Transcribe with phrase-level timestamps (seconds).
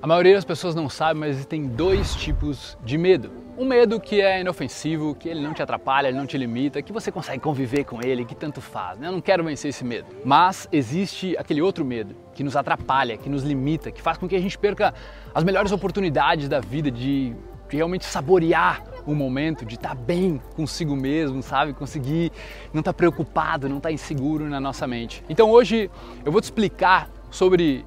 [0.00, 3.32] A maioria das pessoas não sabe, mas existem dois tipos de medo.
[3.58, 6.92] Um medo que é inofensivo, que ele não te atrapalha, ele não te limita, que
[6.92, 8.96] você consegue conviver com ele, que tanto faz.
[8.96, 9.08] Né?
[9.08, 10.06] Eu não quero vencer esse medo.
[10.24, 14.36] Mas existe aquele outro medo que nos atrapalha, que nos limita, que faz com que
[14.36, 14.94] a gente perca
[15.34, 17.34] as melhores oportunidades da vida de,
[17.68, 21.72] de realmente saborear o momento, de estar bem consigo mesmo, sabe?
[21.72, 22.30] Conseguir
[22.72, 25.24] não estar preocupado, não estar inseguro na nossa mente.
[25.28, 25.90] Então hoje
[26.24, 27.84] eu vou te explicar sobre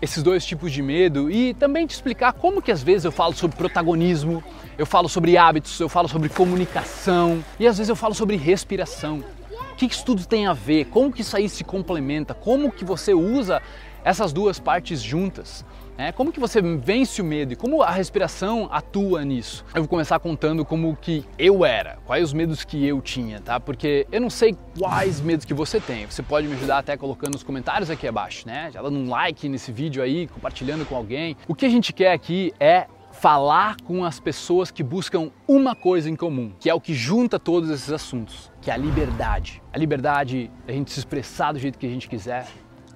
[0.00, 3.34] esses dois tipos de medo e também te explicar como que às vezes eu falo
[3.34, 4.42] sobre protagonismo,
[4.76, 9.24] eu falo sobre hábitos, eu falo sobre comunicação e às vezes eu falo sobre respiração.
[9.72, 10.86] O que isso tudo tem a ver?
[10.86, 12.34] Como que isso aí se complementa?
[12.34, 13.60] Como que você usa
[14.04, 15.64] essas duas partes juntas?
[15.98, 19.64] É, como que você vence o medo e como a respiração atua nisso?
[19.74, 23.58] Eu vou começar contando como que eu era, quais os medos que eu tinha, tá?
[23.58, 26.04] Porque eu não sei quais medos que você tem.
[26.04, 28.70] Você pode me ajudar até colocando nos comentários aqui abaixo, né?
[28.70, 31.34] Já dando um like nesse vídeo aí, compartilhando com alguém.
[31.48, 36.10] O que a gente quer aqui é falar com as pessoas que buscam uma coisa
[36.10, 39.62] em comum, que é o que junta todos esses assuntos, que é a liberdade.
[39.72, 42.46] A liberdade da gente se expressar do jeito que a gente quiser,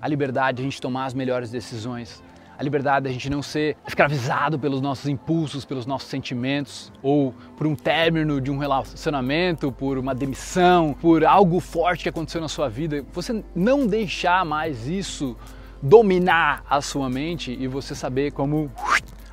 [0.03, 2.23] a liberdade de a gente tomar as melhores decisões,
[2.61, 7.66] a liberdade da gente não ser escravizado pelos nossos impulsos, pelos nossos sentimentos, ou por
[7.66, 12.69] um término de um relacionamento, por uma demissão, por algo forte que aconteceu na sua
[12.69, 13.03] vida.
[13.14, 15.34] Você não deixar mais isso
[15.81, 18.70] dominar a sua mente e você saber como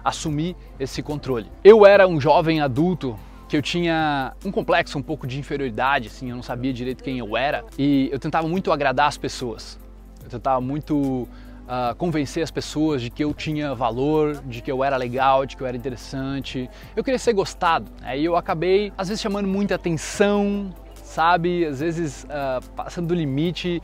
[0.02, 1.48] assumir esse controle.
[1.62, 6.30] Eu era um jovem adulto que eu tinha um complexo um pouco de inferioridade, assim,
[6.30, 9.78] eu não sabia direito quem eu era e eu tentava muito agradar as pessoas.
[10.24, 11.28] Eu tentava muito
[11.68, 15.56] uh, convencer as pessoas de que eu tinha valor, de que eu era legal, de
[15.56, 16.70] que eu era interessante.
[16.96, 17.92] Eu queria ser gostado.
[18.02, 21.66] Aí eu acabei, às vezes, chamando muita atenção, sabe?
[21.66, 23.82] Às vezes uh, passando do limite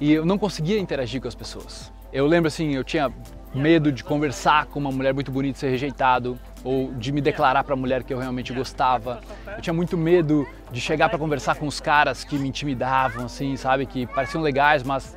[0.00, 1.92] e eu não conseguia interagir com as pessoas.
[2.12, 3.12] Eu lembro assim, eu tinha
[3.54, 7.62] medo de conversar com uma mulher muito bonita e ser rejeitado ou de me declarar
[7.62, 9.20] para a mulher que eu realmente gostava.
[9.46, 13.56] Eu tinha muito medo de chegar para conversar com os caras que me intimidavam, assim,
[13.56, 15.14] sabe, que pareciam legais, mas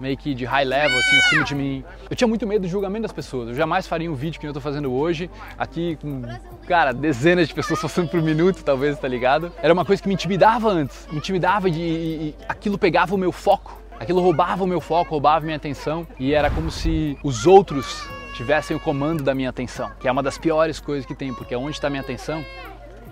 [0.00, 1.84] meio que de high level, assim, acima de mim.
[2.08, 3.48] Eu tinha muito medo do julgamento das pessoas.
[3.48, 6.22] Eu jamais faria um vídeo que eu tô fazendo hoje, aqui com,
[6.66, 9.52] cara, dezenas de pessoas passando por minuto, talvez, tá ligado?
[9.62, 11.06] Era uma coisa que me intimidava antes.
[11.10, 11.80] Me intimidava de.
[11.80, 13.80] E, aquilo pegava o meu foco.
[13.98, 16.06] Aquilo roubava o meu foco, roubava minha atenção.
[16.18, 20.22] E era como se os outros tivessem o comando da minha atenção, que é uma
[20.22, 22.44] das piores coisas que tem, porque é onde está minha atenção,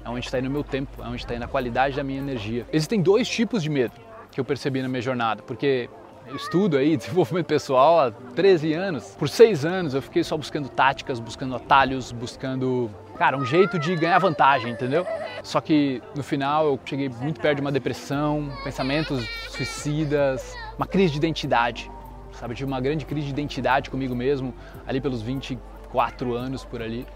[0.05, 2.19] é onde está indo o meu tempo, é onde está indo a qualidade da minha
[2.19, 2.67] energia.
[2.71, 3.95] Existem dois tipos de medo
[4.31, 5.89] que eu percebi na minha jornada, porque
[6.35, 9.15] estudo aí desenvolvimento pessoal há 13 anos.
[9.19, 13.95] Por seis anos eu fiquei só buscando táticas, buscando atalhos, buscando, cara, um jeito de
[13.97, 15.07] ganhar vantagem, entendeu?
[15.43, 21.13] Só que no final eu cheguei muito perto de uma depressão, pensamentos suicidas, uma crise
[21.13, 21.91] de identidade,
[22.33, 22.55] sabe?
[22.55, 24.55] Tive uma grande crise de identidade comigo mesmo,
[24.87, 27.07] ali pelos 24 anos por ali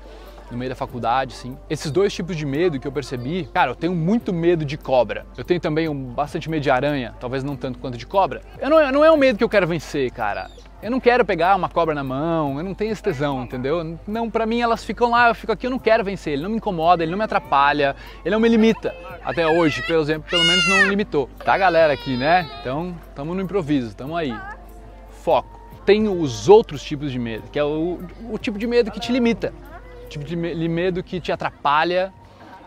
[0.50, 1.56] no meio da faculdade, sim.
[1.68, 5.26] Esses dois tipos de medo que eu percebi, cara, eu tenho muito medo de cobra.
[5.36, 8.42] Eu tenho também um, bastante medo de aranha, talvez não tanto quanto de cobra.
[8.58, 10.50] Eu não, não é um medo que eu quero vencer, cara.
[10.80, 13.98] Eu não quero pegar uma cobra na mão, eu não tenho esse tesão, entendeu?
[14.06, 16.50] Não, para mim elas ficam lá, eu fico aqui, eu não quero vencer, ele não
[16.50, 18.94] me incomoda, ele não me atrapalha, ele não me limita.
[19.24, 21.28] Até hoje, pelo exemplo, pelo menos não limitou.
[21.44, 22.48] Tá, galera, aqui, né?
[22.60, 24.32] Então, tamo no improviso, tamo aí.
[25.10, 25.58] Foco.
[25.84, 27.98] Tem os outros tipos de medo, que é o,
[28.30, 29.52] o tipo de medo que te limita
[30.08, 32.12] tipo de medo que te atrapalha,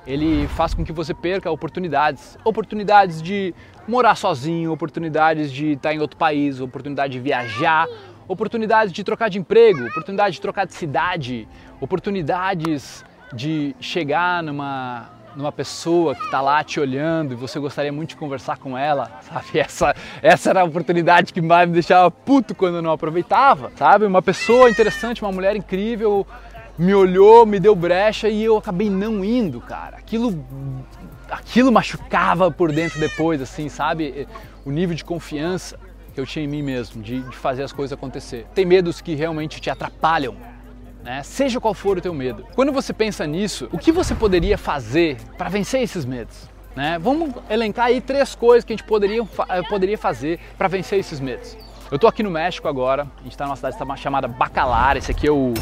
[0.05, 2.37] ele faz com que você perca oportunidades.
[2.43, 3.53] Oportunidades de
[3.87, 7.87] morar sozinho, oportunidades de estar em outro país, oportunidade de viajar,
[8.27, 11.47] oportunidades de trocar de emprego, oportunidade de trocar de cidade,
[11.79, 18.09] oportunidades de chegar numa, numa pessoa que está lá te olhando e você gostaria muito
[18.09, 19.59] de conversar com ela, sabe?
[19.59, 24.05] Essa, essa era a oportunidade que mais me deixava puto quando eu não aproveitava, sabe?
[24.05, 26.25] Uma pessoa interessante, uma mulher incrível,
[26.77, 29.97] me olhou, me deu brecha e eu acabei não indo, cara.
[29.97, 30.43] Aquilo,
[31.29, 34.27] aquilo machucava por dentro depois, assim, sabe?
[34.65, 35.77] O nível de confiança
[36.13, 38.45] que eu tinha em mim mesmo, de, de fazer as coisas acontecer.
[38.53, 40.35] Tem medos que realmente te atrapalham,
[41.03, 41.23] né?
[41.23, 42.45] Seja qual for o teu medo.
[42.53, 46.49] Quando você pensa nisso, o que você poderia fazer para vencer esses medos?
[46.75, 46.97] Né?
[46.99, 49.23] Vamos elencar aí três coisas que a gente poderia,
[49.67, 51.57] poderia fazer para vencer esses medos.
[51.89, 55.27] Eu estou aqui no México agora, a gente está numa cidade chamada Bacalar, esse aqui
[55.27, 55.53] é o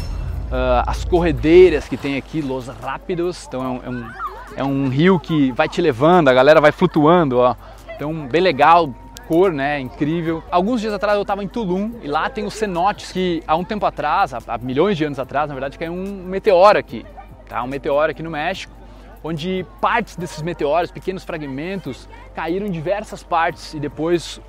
[0.50, 4.10] uh, as corredeiras que tem aqui, Los Rápidos, então é um, é um,
[4.56, 7.54] é um rio que vai te levando, a galera vai flutuando, ó.
[7.94, 8.92] Então, bem legal,
[9.28, 9.78] cor, né?
[9.78, 10.42] Incrível.
[10.50, 13.64] Alguns dias atrás eu estava em Tulum e lá tem os cenotes que há um
[13.64, 17.06] tempo atrás, há, milhões de anos atrás, na verdade, caiu um meteoro aqui,
[17.48, 17.62] tá?
[17.62, 18.72] Um meteoro aqui no México,
[19.22, 24.40] onde partes desses meteoros, pequenos fragmentos, caíram em diversas partes e depois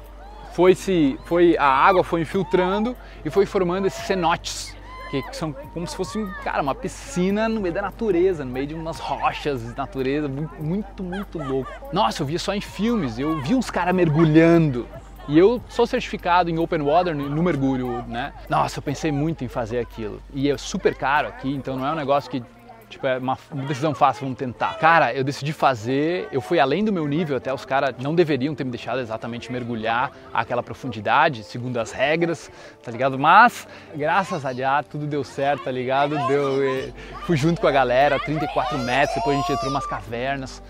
[0.54, 4.76] foi se foi a água foi infiltrando e foi formando esses cenotes
[5.12, 8.74] que são como se fosse, cara, uma piscina no meio da natureza, no meio de
[8.74, 11.72] umas rochas de natureza, muito, muito louco.
[11.92, 14.88] Nossa, eu via só em filmes, eu vi uns caras mergulhando.
[15.28, 18.34] E eu sou certificado em open water no mergulho, né?
[18.50, 20.22] Nossa, eu pensei muito em fazer aquilo.
[20.34, 22.44] E é super caro aqui, então não é um negócio que
[22.92, 24.78] Tipo, é uma decisão fácil, vamos tentar.
[24.78, 28.54] Cara, eu decidi fazer, eu fui além do meu nível, até os caras não deveriam
[28.54, 32.52] ter me deixado exatamente mergulhar àquela profundidade, segundo as regras,
[32.84, 33.18] tá ligado?
[33.18, 33.66] Mas,
[33.96, 36.18] graças a Deus, tudo deu certo, tá ligado?
[36.28, 40.62] Deu, fui junto com a galera, 34 metros, depois a gente entrou umas cavernas.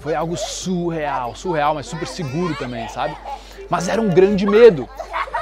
[0.00, 3.16] Foi algo surreal, surreal, mas super seguro também, sabe?
[3.70, 4.88] Mas era um grande medo.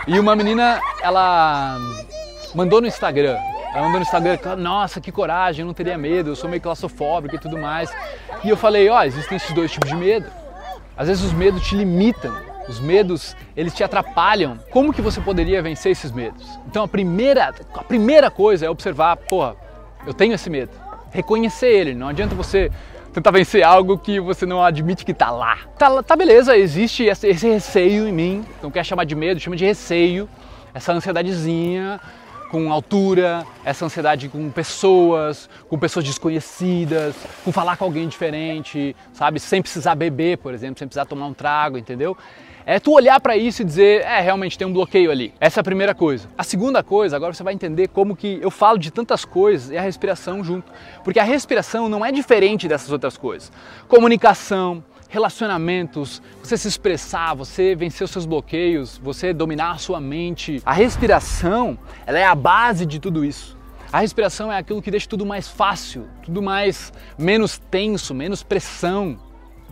[0.07, 1.79] E uma menina, ela
[2.55, 3.37] mandou no Instagram,
[3.79, 7.37] ela mandou no Instagram, nossa, que coragem, eu não teria medo, eu sou meio claustrofóbico
[7.37, 7.89] e tudo mais.
[8.43, 10.27] E eu falei, ó, oh, existem esses dois tipos de medo.
[10.97, 12.35] Às vezes os medos te limitam,
[12.69, 14.59] os medos, eles te atrapalham.
[14.73, 16.59] Como que você poderia vencer esses medos?
[16.67, 19.55] Então a primeira, a primeira coisa é observar, porra,
[20.05, 20.73] eu tenho esse medo.
[21.13, 22.73] Reconhecer ele, não adianta você
[23.13, 25.57] tentar vencer algo que você não admite que tá lá.
[25.79, 29.65] Tá, tá beleza, existe esse, receio em mim, então quer chamar de medo, chama de
[29.65, 30.29] receio,
[30.75, 32.01] essa ansiedadezinha,
[32.51, 37.15] com altura, essa ansiedade com pessoas, com pessoas desconhecidas,
[37.45, 39.39] com falar com alguém diferente, sabe?
[39.39, 42.17] Sem precisar beber, por exemplo, sem precisar tomar um trago, entendeu?
[42.71, 45.33] É tu olhar para isso e dizer, é, realmente tem um bloqueio ali.
[45.41, 46.29] Essa é a primeira coisa.
[46.37, 49.79] A segunda coisa, agora você vai entender como que eu falo de tantas coisas e
[49.79, 50.71] a respiração junto.
[51.03, 53.51] Porque a respiração não é diferente dessas outras coisas.
[53.89, 60.63] Comunicação, relacionamentos, você se expressar, você vencer os seus bloqueios, você dominar a sua mente.
[60.65, 63.57] A respiração, ela é a base de tudo isso.
[63.91, 69.19] A respiração é aquilo que deixa tudo mais fácil, tudo mais menos tenso, menos pressão,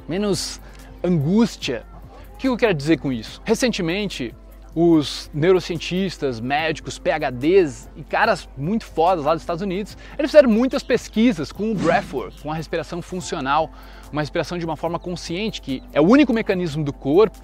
[0.09, 0.59] menos
[1.05, 1.85] angústia.
[2.33, 3.43] O que eu quero dizer com isso?
[3.45, 4.35] Recentemente,
[4.79, 10.83] os neurocientistas, médicos, PhDs e caras muito fodas lá dos Estados Unidos, eles fizeram muitas
[10.83, 13.71] pesquisas com o breathwork, com a respiração funcional,
[14.13, 17.39] uma respiração de uma forma consciente, que é o único mecanismo do corpo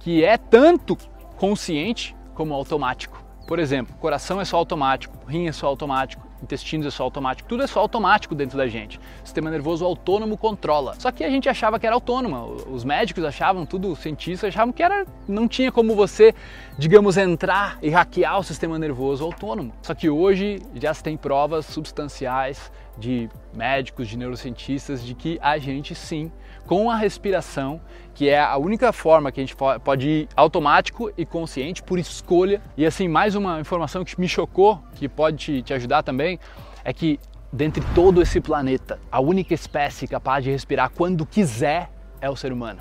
[0.00, 0.98] que é tanto
[1.38, 3.24] consciente como automático.
[3.48, 7.62] Por exemplo, coração é só automático, rim é só automático, intestinos é só automático, tudo
[7.62, 8.98] é só automático dentro da gente.
[8.98, 10.94] O sistema nervoso autônomo controla.
[10.98, 12.56] Só que a gente achava que era autônomo.
[12.70, 16.34] Os médicos achavam, tudo, os cientistas achavam que era, não tinha como você,
[16.78, 19.72] digamos, entrar e hackear o sistema nervoso autônomo.
[19.82, 25.58] Só que hoje já se tem provas substanciais de médicos, de neurocientistas, de que a
[25.58, 26.30] gente sim,
[26.66, 27.80] com a respiração,
[28.14, 32.60] que é a única forma que a gente pode ir automático e consciente por escolha.
[32.76, 36.38] E assim, mais uma informação que me chocou, que pode te, ajudar também,
[36.84, 37.20] é que
[37.52, 41.90] dentre todo esse planeta, a única espécie capaz de respirar quando quiser
[42.20, 42.80] é o ser humano.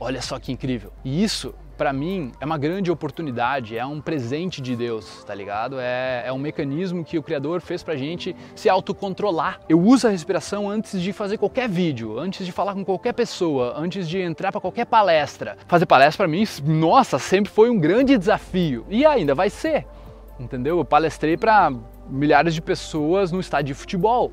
[0.00, 0.92] Olha só que incrível.
[1.04, 5.76] E isso para mim é uma grande oportunidade, é um presente de Deus, tá ligado?
[5.78, 9.60] É, é um mecanismo que o Criador fez pra gente se autocontrolar.
[9.68, 13.74] Eu uso a respiração antes de fazer qualquer vídeo, antes de falar com qualquer pessoa,
[13.76, 15.56] antes de entrar para qualquer palestra.
[15.68, 19.86] Fazer palestra para mim, nossa, sempre foi um grande desafio e ainda vai ser,
[20.40, 20.78] entendeu?
[20.78, 21.72] Eu palestrei para
[22.10, 24.32] milhares de pessoas no estádio de futebol.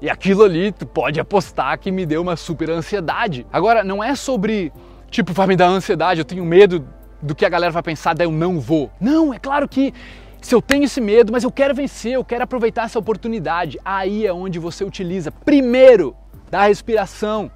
[0.00, 3.46] E aquilo ali, tu pode apostar que me deu uma super ansiedade.
[3.52, 4.72] Agora, não é sobre
[5.14, 6.84] tipo, vai me dar ansiedade, eu tenho medo
[7.22, 8.90] do que a galera vai pensar, daí eu não vou.
[9.00, 9.94] Não, é claro que
[10.42, 14.26] se eu tenho esse medo, mas eu quero vencer, eu quero aproveitar essa oportunidade, aí
[14.26, 16.16] é onde você utiliza primeiro
[16.50, 17.48] da respiração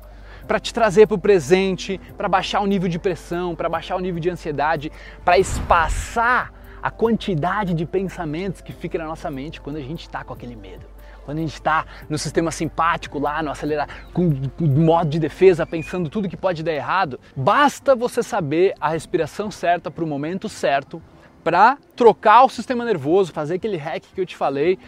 [0.46, 4.00] para te trazer para o presente, para baixar o nível de pressão, para baixar o
[4.00, 4.92] nível de ansiedade,
[5.24, 10.22] para espaçar a quantidade de pensamentos que fica na nossa mente quando a gente está
[10.22, 10.86] com aquele medo
[11.28, 15.66] quando a gente está no sistema simpático lá, no acelerar, com, com modo de defesa,
[15.66, 20.48] pensando tudo que pode dar errado, basta você saber a respiração certa para o momento
[20.48, 21.02] certo
[21.44, 24.78] para trocar o sistema nervoso, fazer aquele hack que eu te falei,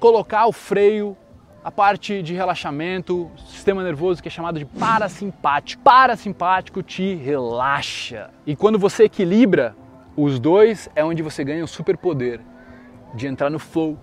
[0.00, 1.16] colocar o freio,
[1.62, 5.84] a parte de relaxamento, sistema nervoso que é chamado de parasimpático.
[5.84, 8.30] Parasimpático te relaxa.
[8.44, 9.76] E quando você equilibra
[10.16, 12.40] os dois, é onde você ganha o superpoder
[13.14, 13.96] de entrar no flow,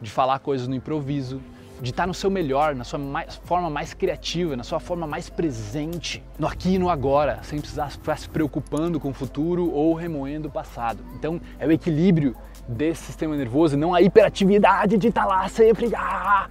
[0.00, 1.40] de falar coisas no improviso,
[1.80, 5.28] de estar no seu melhor, na sua mais, forma mais criativa, na sua forma mais
[5.28, 9.94] presente, no aqui e no agora, sem precisar ficar se preocupando com o futuro ou
[9.94, 11.04] remoendo o passado.
[11.14, 12.34] Então é o equilíbrio
[12.66, 16.48] desse sistema nervoso, não a hiperatividade de estar lá sempre ah,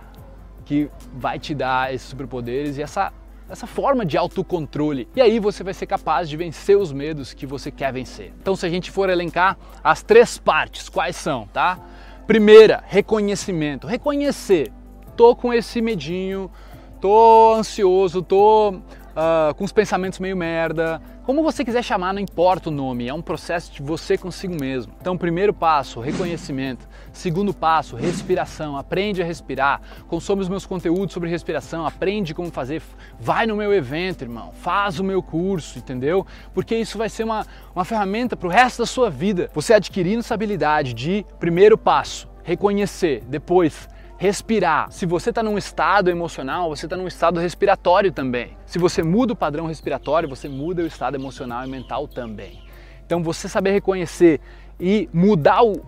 [0.63, 3.11] que vai te dar esses superpoderes e essa
[3.47, 5.07] essa forma de autocontrole.
[5.15, 8.33] E aí você vai ser capaz de vencer os medos que você quer vencer.
[8.41, 11.77] Então se a gente for elencar as três partes, quais são, tá?
[12.27, 13.85] Primeira, reconhecimento.
[13.85, 14.71] Reconhecer.
[15.15, 16.51] Tô com esse medinho,
[16.99, 18.81] tô ansioso, tô
[19.15, 23.13] uh, com os pensamentos meio merda, como você quiser chamar, não importa o nome, é
[23.13, 24.93] um processo de você consigo mesmo.
[25.01, 26.87] Então, primeiro passo, reconhecimento.
[27.11, 28.77] Segundo passo, respiração.
[28.77, 29.81] Aprende a respirar.
[30.07, 32.81] Consome os meus conteúdos sobre respiração, aprende como fazer.
[33.19, 34.51] Vai no meu evento, irmão.
[34.53, 36.27] Faz o meu curso, entendeu?
[36.53, 39.49] Porque isso vai ser uma, uma ferramenta para o resto da sua vida.
[39.53, 44.91] Você adquirindo essa habilidade de, primeiro passo, reconhecer, depois respirar.
[44.91, 48.57] Se você está num estado emocional, você está num estado respiratório também.
[48.65, 52.63] Se você muda o padrão respiratório, você muda o estado emocional e mental também.
[53.05, 54.39] Então você saber reconhecer
[54.79, 55.85] e mudar o,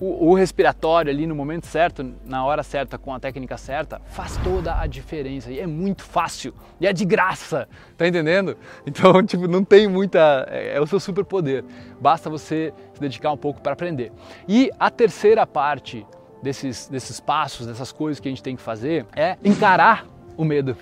[0.00, 4.36] o, o, respiratório ali no momento certo, na hora certa, com a técnica certa, faz
[4.38, 5.50] toda a diferença.
[5.50, 6.54] E é muito fácil.
[6.80, 7.68] E é de graça.
[7.96, 8.56] Tá entendendo?
[8.86, 10.46] Então, tipo, não tem muita.
[10.50, 11.64] É, é o seu superpoder.
[12.00, 14.10] Basta você se dedicar um pouco para aprender.
[14.48, 16.06] E a terceira parte
[16.42, 20.76] desses, desses passos, dessas coisas que a gente tem que fazer, é encarar o medo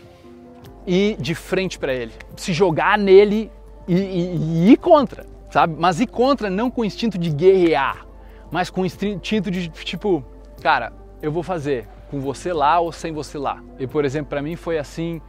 [0.87, 3.51] e de frente para ele, se jogar nele
[3.89, 5.75] e, e, e ir contra, sabe?
[5.79, 8.07] Mas ir contra não com o instinto de guerrear,
[8.51, 10.25] mas com o instinto de tipo,
[10.63, 13.61] cara, eu vou fazer com você lá ou sem você lá.
[13.79, 15.21] E por exemplo, para mim foi assim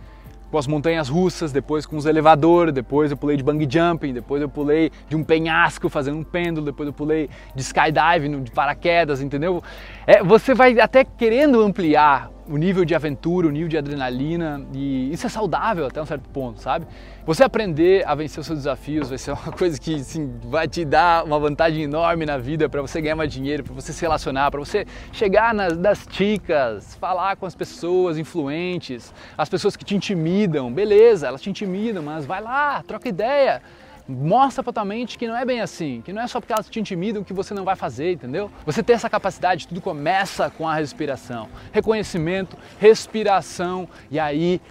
[0.51, 4.41] com as montanhas russas, depois com os elevadores, depois eu pulei de bungee jumping, depois
[4.41, 9.21] eu pulei de um penhasco fazendo um pêndulo, depois eu pulei de skydiving, de paraquedas,
[9.21, 9.61] entendeu?
[10.05, 15.11] É, você vai até querendo ampliar o nível de aventura, o nível de adrenalina, e
[15.11, 16.85] isso é saudável até um certo ponto, sabe?
[17.25, 20.85] Você aprender a vencer os seus desafios vai ser uma coisa que assim, vai te
[20.85, 24.49] dar uma vantagem enorme na vida para você ganhar mais dinheiro, para você se relacionar,
[24.49, 29.95] para você chegar nas, nas ticas, falar com as pessoas influentes, as pessoas que te
[29.95, 33.61] intimidam, beleza, elas te intimidam, mas vai lá, troca ideia
[34.07, 36.69] mostra pra tua mente que não é bem assim, que não é só porque elas
[36.69, 38.49] te intimidam que você não vai fazer, entendeu?
[38.65, 41.49] Você tem essa capacidade, tudo começa com a respiração.
[41.71, 44.61] Reconhecimento, respiração e aí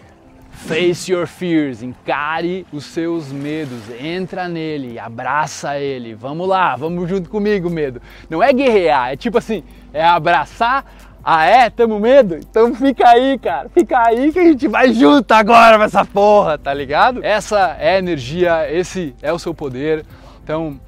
[0.56, 6.14] Face your fears, encare os seus medos, entra nele, abraça ele.
[6.14, 8.00] Vamos lá, vamos junto comigo, medo.
[8.28, 9.62] Não é guerrear, é tipo assim,
[9.92, 10.84] é abraçar
[11.28, 11.68] ah é?
[11.68, 12.36] Tamo medo?
[12.36, 13.68] Então fica aí, cara.
[13.68, 17.18] Fica aí que a gente vai junto agora nessa porra, tá ligado?
[17.24, 20.06] Essa é a energia, esse é o seu poder.
[20.44, 20.80] Então,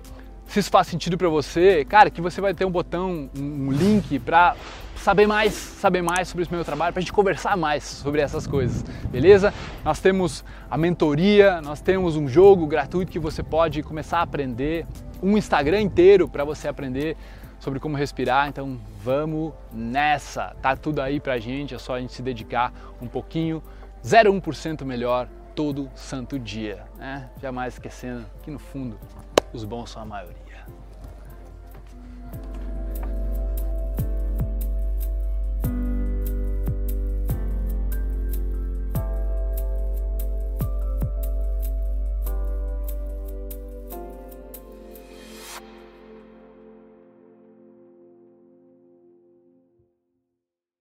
[0.47, 4.17] se isso faz sentido para você, cara, que você vai ter um botão, um link
[4.21, 4.55] para
[4.95, 8.85] saber mais, saber mais sobre esse meu trabalho, para gente conversar mais sobre essas coisas,
[9.11, 9.53] beleza?
[9.85, 14.87] Nós temos a mentoria, nós temos um jogo gratuito que você pode começar a aprender,
[15.21, 17.17] um Instagram inteiro para você aprender
[17.59, 20.55] sobre como respirar, então vamos nessa.
[20.63, 23.63] Tá tudo aí pra gente, é só a gente se dedicar um pouquinho,
[24.05, 27.31] 0,1% melhor todo santo dia, né?
[27.43, 28.99] Jamais esquecendo que no fundo
[29.53, 30.39] os bons são a maioria.